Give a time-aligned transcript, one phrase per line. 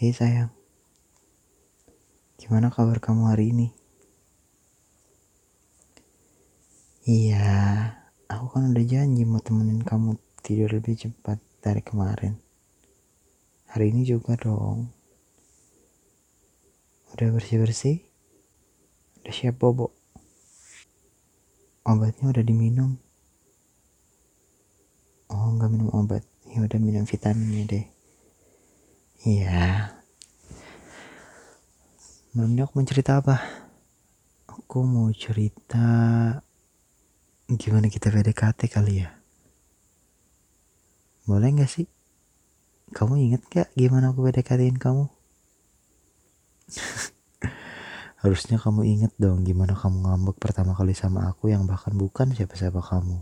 [0.00, 0.48] Hei sayang,
[2.40, 3.68] gimana kabar kamu hari ini?
[7.04, 7.52] Iya,
[8.24, 12.40] aku kan udah janji mau temenin kamu tidur lebih cepat dari kemarin.
[13.76, 14.88] Hari ini juga dong.
[17.12, 18.00] Udah bersih-bersih?
[19.20, 19.92] Udah siap bobo?
[21.84, 22.96] Obatnya udah diminum?
[25.28, 26.24] Oh, nggak minum obat.
[26.48, 27.99] Ya udah minum vitaminnya deh.
[29.20, 29.92] Iya.
[32.32, 33.36] Malam ini aku mau cerita apa?
[34.48, 35.84] Aku mau cerita
[37.52, 39.12] gimana kita PDKT kali ya.
[41.28, 41.84] Boleh gak sih?
[42.96, 45.04] Kamu inget gak gimana aku PDKT-in kamu?
[48.24, 52.80] Harusnya kamu inget dong gimana kamu ngambek pertama kali sama aku yang bahkan bukan siapa-siapa
[52.80, 53.20] kamu.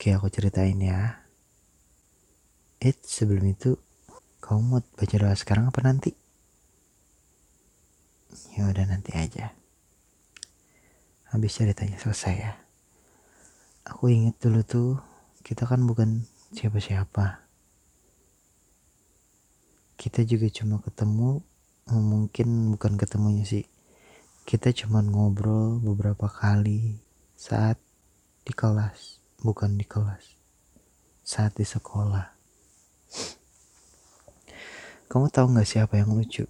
[0.00, 1.28] Oke, aku ceritain ya.
[2.80, 3.76] Eh, sebelum itu,
[4.38, 6.14] kamu mau baca doa sekarang apa nanti?
[8.54, 9.54] Ya udah nanti aja.
[11.28, 12.52] Habis ceritanya selesai ya.
[13.88, 14.90] Aku inget dulu tuh,
[15.42, 17.44] kita kan bukan siapa-siapa.
[19.98, 21.42] Kita juga cuma ketemu,
[21.90, 23.66] mungkin bukan ketemunya sih.
[24.46, 26.96] Kita cuma ngobrol beberapa kali
[27.36, 27.76] saat
[28.46, 30.24] di kelas, bukan di kelas.
[31.26, 32.37] Saat di sekolah.
[35.08, 36.44] Kamu tahu nggak siapa yang lucu?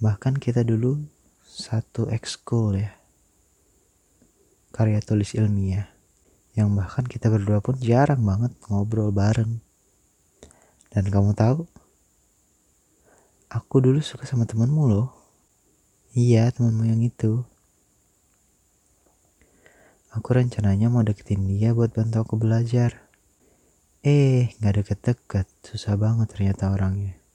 [0.00, 1.04] Bahkan kita dulu
[1.44, 2.96] satu ekskul ya.
[4.72, 5.84] Karya tulis ilmiah.
[6.56, 9.60] Yang bahkan kita berdua pun jarang banget ngobrol bareng.
[10.88, 11.68] Dan kamu tahu?
[13.52, 15.12] Aku dulu suka sama temenmu loh.
[16.16, 17.44] Iya, temenmu yang itu.
[20.08, 22.96] Aku rencananya mau deketin dia buat bantu aku belajar.
[24.00, 25.44] Eh, gak deket-deket.
[25.60, 27.25] Susah banget ternyata orangnya.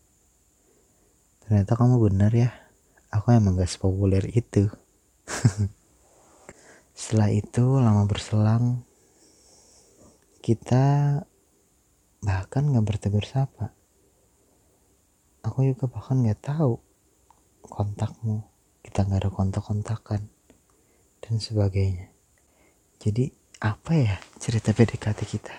[1.52, 2.48] Ternyata kamu benar ya.
[3.12, 4.72] Aku emang gak sepopuler itu.
[6.96, 8.88] Setelah itu lama berselang.
[10.40, 11.20] Kita
[12.24, 13.76] bahkan gak bertegur sapa.
[15.44, 16.80] Aku juga bahkan gak tahu
[17.68, 18.48] kontakmu.
[18.80, 20.32] Kita gak ada kontak-kontakan.
[21.20, 22.16] Dan sebagainya.
[22.96, 23.28] Jadi
[23.60, 25.56] apa ya cerita PDKT kita?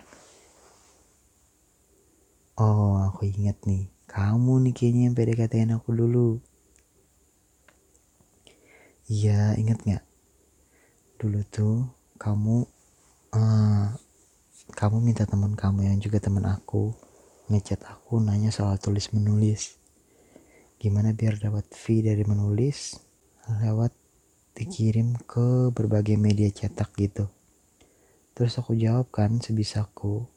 [2.56, 3.92] Oh, aku ingat nih.
[4.12, 6.36] Kamu nih kayaknya yang PDKT aku dulu.
[9.08, 10.04] Iya, ingat nggak?
[11.16, 11.88] Dulu tuh
[12.20, 12.68] kamu,
[13.32, 13.88] uh,
[14.76, 16.92] kamu minta teman kamu yang juga teman aku
[17.48, 19.80] ngechat aku nanya soal tulis menulis.
[20.76, 23.00] Gimana biar dapat fee dari menulis
[23.48, 23.96] lewat
[24.52, 27.32] dikirim ke berbagai media cetak gitu.
[28.36, 30.28] Terus aku jawab kan sebisaku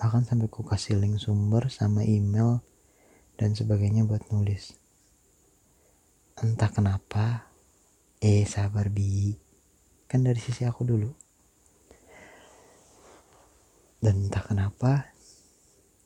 [0.00, 2.64] bahkan sampai ku kasih link sumber sama email
[3.40, 4.76] dan sebagainya buat nulis.
[6.36, 7.48] Entah kenapa
[8.20, 9.32] eh sabar bi.
[10.04, 11.08] Kan dari sisi aku dulu.
[14.04, 15.08] Dan entah kenapa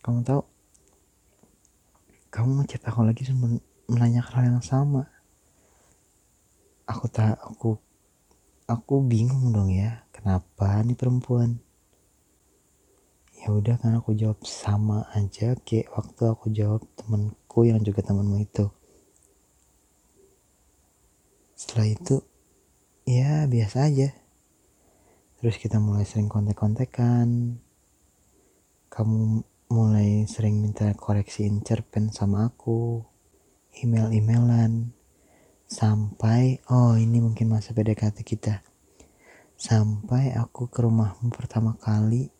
[0.06, 0.42] kamu tahu
[2.30, 3.26] kamu ngechat aku lagi
[3.90, 5.10] menanyakan hal yang sama.
[6.86, 7.82] Aku tak aku
[8.70, 11.58] aku bingung dong ya kenapa nih perempuan
[13.42, 18.40] ya udah kan aku jawab sama aja kayak waktu aku jawab temanku yang juga temanmu
[18.42, 18.70] itu.
[21.54, 22.16] Setelah itu
[23.06, 24.10] ya biasa aja.
[25.38, 27.60] Terus kita mulai sering kontek-kontekan.
[28.90, 33.02] Kamu mulai sering minta koreksiin cerpen sama aku
[33.82, 34.94] email-emailan.
[35.68, 38.62] Sampai oh ini mungkin masa PDKT kita.
[39.54, 42.33] Sampai aku ke rumahmu pertama kali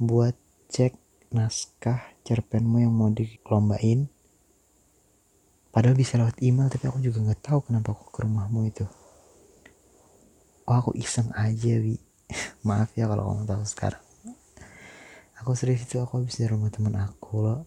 [0.00, 0.34] buat
[0.70, 0.96] cek
[1.30, 4.10] naskah cerpenmu yang mau dikelombain.
[5.74, 8.86] Padahal bisa lewat email tapi aku juga nggak tahu kenapa aku ke rumahmu itu.
[10.66, 11.98] Oh aku iseng aja wi.
[12.66, 14.04] Maaf ya kalau kamu tahu sekarang.
[15.42, 17.60] Aku serius itu aku habis dari rumah teman aku loh.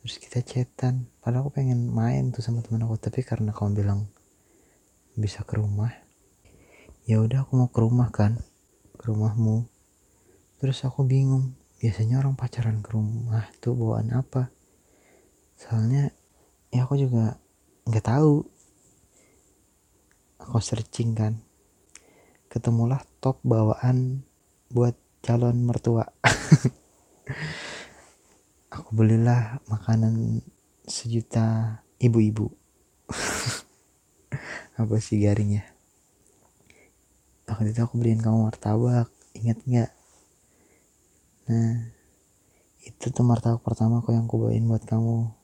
[0.00, 1.10] Terus kita chatan.
[1.20, 4.08] Padahal aku pengen main tuh sama teman aku tapi karena kamu bilang
[5.18, 5.90] bisa ke rumah
[7.04, 8.38] ya udah aku mau ke rumah kan
[8.94, 9.66] ke rumahmu
[10.60, 14.52] terus aku bingung biasanya orang pacaran ke rumah tuh bawaan apa?
[15.56, 16.12] Soalnya
[16.68, 17.40] ya aku juga
[17.88, 18.44] nggak tahu.
[20.44, 21.40] Aku searching kan.
[22.52, 24.28] Ketemulah top bawaan
[24.68, 24.92] buat
[25.24, 26.04] calon mertua.
[28.74, 30.44] Aku belilah makanan
[30.84, 32.52] sejuta ibu-ibu.
[34.80, 35.66] Apa sih garingnya?
[37.50, 39.90] Waktu itu aku beliin kamu martabak inget nggak
[41.50, 41.82] Nah,
[42.86, 45.34] itu tuh martabak pertama kok yang aku bawain buat kamu.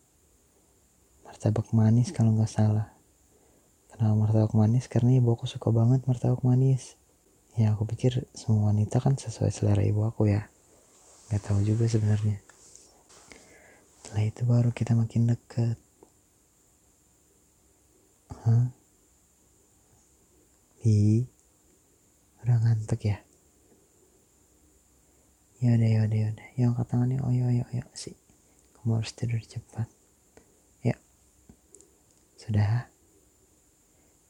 [1.26, 2.94] Martabak manis kalau nggak salah.
[3.90, 4.86] Kenapa martabak manis?
[4.86, 6.94] Karena ibu aku suka banget martabak manis.
[7.58, 10.46] Ya aku pikir semua wanita kan sesuai selera ibu aku ya.
[11.26, 12.38] Nggak tahu juga sebenarnya.
[13.98, 15.74] Setelah itu baru kita makin deket.
[18.46, 18.70] Hah?
[20.86, 21.26] Bi
[22.46, 23.25] udah ngantuk ya
[25.66, 28.14] ya udah ya udah ya udah yang angkat tangannya oh ya ya ya sih
[28.86, 29.90] kamu harus tidur cepat.
[30.86, 30.94] Ya.
[32.38, 32.86] Sudah.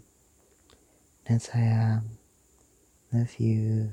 [1.28, 2.08] Dan sayang.
[3.12, 3.92] Love you